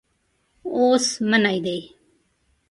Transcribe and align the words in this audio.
اوس 0.75 1.05
منی 1.29 1.57
دی. 1.65 1.79